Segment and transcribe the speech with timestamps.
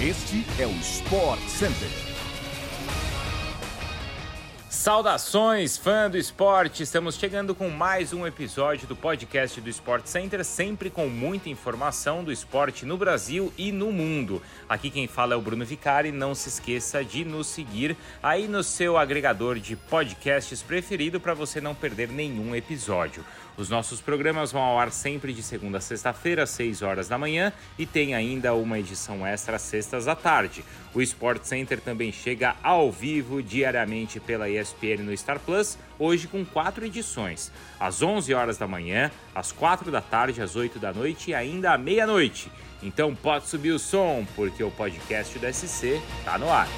[0.00, 1.88] Este é o Sport Center.
[4.70, 6.84] Saudações, fã do esporte!
[6.84, 12.22] Estamos chegando com mais um episódio do podcast do Sport Center, sempre com muita informação
[12.22, 14.40] do esporte no Brasil e no mundo.
[14.68, 16.12] Aqui quem fala é o Bruno Vicari.
[16.12, 21.60] Não se esqueça de nos seguir aí no seu agregador de podcasts preferido para você
[21.60, 23.24] não perder nenhum episódio.
[23.58, 27.18] Os nossos programas vão ao ar sempre de segunda a sexta-feira, às 6 horas da
[27.18, 30.64] manhã, e tem ainda uma edição extra às sextas à tarde.
[30.94, 36.44] O Sport Center também chega ao vivo diariamente pela ESPN no Star Plus, hoje com
[36.44, 41.32] quatro edições: às 11 horas da manhã, às 4 da tarde, às 8 da noite
[41.32, 42.52] e ainda à meia-noite.
[42.80, 46.68] Então pode subir o som, porque o podcast do SC está no ar.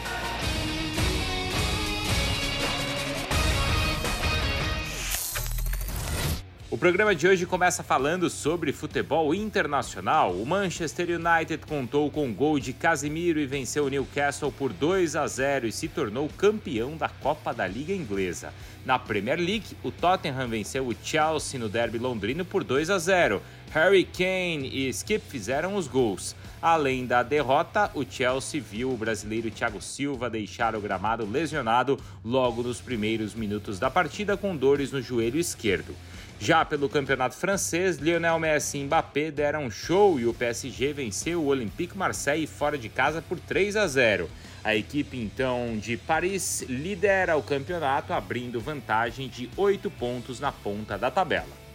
[6.70, 10.32] O programa de hoje começa falando sobre futebol internacional.
[10.32, 15.16] O Manchester United contou com o gol de Casemiro e venceu o Newcastle por 2
[15.16, 18.54] a 0 e se tornou campeão da Copa da Liga Inglesa.
[18.86, 23.42] Na Premier League, o Tottenham venceu o Chelsea no derby londrino por 2 a 0.
[23.72, 26.36] Harry Kane e Skip fizeram os gols.
[26.62, 32.62] Além da derrota, o Chelsea viu o brasileiro Thiago Silva deixar o gramado lesionado logo
[32.62, 35.96] nos primeiros minutos da partida com dores no joelho esquerdo.
[36.42, 41.42] Já pelo campeonato francês, Lionel Messi e Mbappé deram um show e o PSG venceu
[41.42, 44.26] o Olympique Marseille fora de casa por 3 a 0.
[44.64, 50.96] A equipe então de Paris lidera o campeonato, abrindo vantagem de 8 pontos na ponta
[50.96, 51.69] da tabela.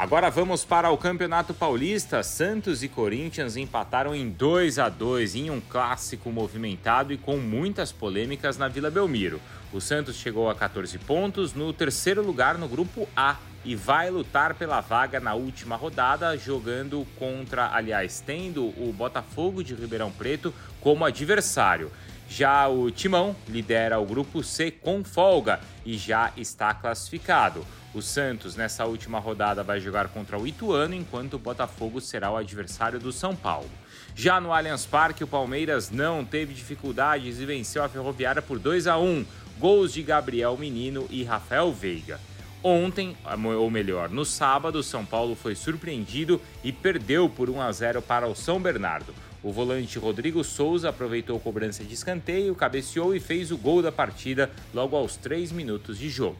[0.00, 2.22] Agora vamos para o Campeonato Paulista.
[2.22, 7.92] Santos e Corinthians empataram em 2 a 2 em um clássico movimentado e com muitas
[7.92, 9.38] polêmicas na Vila Belmiro.
[9.70, 14.54] O Santos chegou a 14 pontos no terceiro lugar no grupo A e vai lutar
[14.54, 21.04] pela vaga na última rodada, jogando contra, aliás, tendo o Botafogo de Ribeirão Preto como
[21.04, 21.92] adversário.
[22.32, 27.66] Já o Timão lidera o grupo C com folga e já está classificado.
[27.92, 32.36] O Santos, nessa última rodada, vai jogar contra o Ituano, enquanto o Botafogo será o
[32.36, 33.68] adversário do São Paulo.
[34.14, 38.86] Já no Allianz Parque, o Palmeiras não teve dificuldades e venceu a Ferroviária por 2
[38.86, 39.26] a 1,
[39.58, 42.20] gols de Gabriel Menino e Rafael Veiga.
[42.62, 43.16] Ontem,
[43.58, 48.28] ou melhor, no sábado, São Paulo foi surpreendido e perdeu por 1 a 0 para
[48.28, 49.12] o São Bernardo.
[49.42, 53.90] O volante Rodrigo Souza aproveitou a cobrança de escanteio, cabeceou e fez o gol da
[53.90, 56.36] partida logo aos 3 minutos de jogo.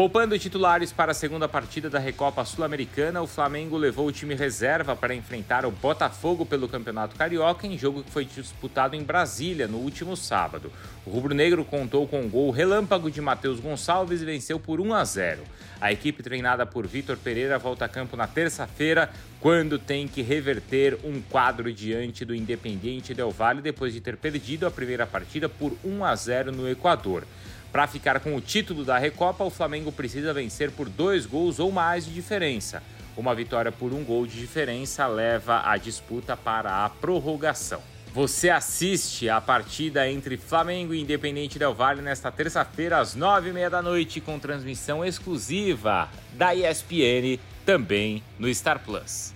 [0.00, 4.96] Poupando titulares para a segunda partida da Recopa Sul-Americana, o Flamengo levou o time reserva
[4.96, 9.76] para enfrentar o Botafogo pelo Campeonato Carioca em jogo que foi disputado em Brasília no
[9.76, 10.72] último sábado.
[11.04, 15.04] O rubro-negro contou com um gol relâmpago de Matheus Gonçalves e venceu por 1 a
[15.04, 15.42] 0.
[15.78, 20.98] A equipe treinada por Vitor Pereira volta a campo na terça-feira, quando tem que reverter
[21.04, 25.76] um quadro diante do Independiente Del Valle depois de ter perdido a primeira partida por
[25.84, 27.24] 1 a 0 no Equador.
[27.72, 31.70] Para ficar com o título da Recopa, o Flamengo precisa vencer por dois gols ou
[31.70, 32.82] mais de diferença.
[33.16, 37.80] Uma vitória por um gol de diferença leva a disputa para a prorrogação.
[38.12, 43.52] Você assiste a partida entre Flamengo e Independente Del Valle nesta terça-feira às nove e
[43.52, 49.32] meia da noite com transmissão exclusiva da ESPN também no Star Plus.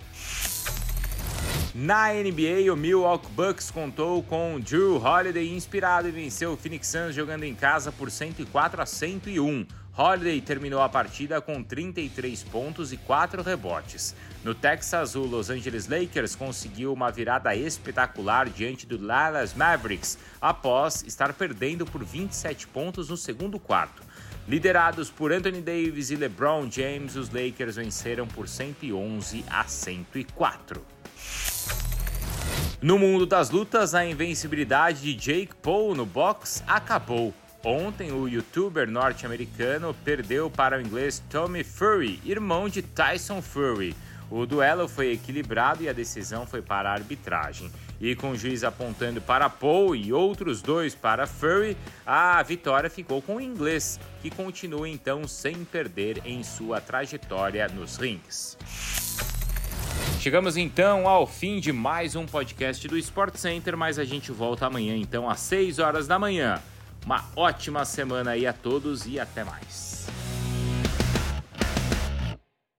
[1.77, 7.13] Na NBA, o Milwaukee Bucks contou com Drew Holiday inspirado e venceu o Phoenix Suns
[7.13, 9.67] jogando em casa por 104 a 101.
[9.97, 14.15] Holiday terminou a partida com 33 pontos e 4 rebotes.
[14.41, 21.03] No Texas, o Los Angeles Lakers conseguiu uma virada espetacular diante do Dallas Mavericks após
[21.03, 24.01] estar perdendo por 27 pontos no segundo quarto.
[24.47, 30.94] Liderados por Anthony Davis e LeBron James, os Lakers venceram por 111 a 104.
[32.81, 37.33] No mundo das lutas, a invencibilidade de Jake Paul no boxe acabou.
[37.63, 43.95] Ontem, o youtuber norte-americano perdeu para o inglês Tommy Fury, irmão de Tyson Fury.
[44.29, 47.71] O duelo foi equilibrado e a decisão foi para a arbitragem.
[47.99, 53.21] E com o juiz apontando para Paul e outros dois para Fury, a vitória ficou
[53.21, 58.57] com o inglês, que continua então sem perder em sua trajetória nos rings.
[60.19, 64.65] Chegamos então ao fim de mais um podcast do Sport Center, mas a gente volta
[64.65, 66.59] amanhã então às 6 horas da manhã.
[67.05, 70.07] Uma ótima semana aí a todos e até mais.